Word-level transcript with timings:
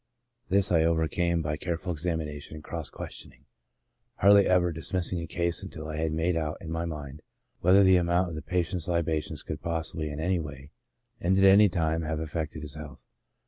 This 0.49 0.71
I 0.71 0.83
overcame 0.83 1.43
by 1.43 1.57
careful 1.57 1.91
examination 1.91 2.55
and 2.55 2.63
cross 2.63 2.89
questioning, 2.89 3.45
hardly 4.15 4.47
ever 4.47 4.71
dis 4.71 4.93
missing 4.93 5.21
a 5.21 5.27
case 5.27 5.61
until 5.61 5.87
I 5.89 5.97
had 5.97 6.11
made 6.11 6.35
out 6.35 6.57
in 6.59 6.71
my 6.71 6.85
mind 6.85 7.21
whether 7.59 7.83
the 7.83 7.97
amount 7.97 8.29
of 8.29 8.33
the 8.33 8.41
patient's 8.41 8.87
libations 8.87 9.43
could 9.43 9.61
possibly 9.61 10.09
in 10.09 10.19
any 10.19 10.39
way, 10.39 10.71
and 11.19 11.37
at 11.37 11.43
any 11.43 11.69
time, 11.69 12.01
have 12.01 12.19
affected 12.19 12.63
his 12.63 12.73
health. 12.73 13.05